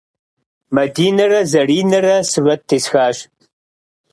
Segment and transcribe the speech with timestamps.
[0.75, 3.17] Мадинэрэ Заринэрэ сурэт тесхащ.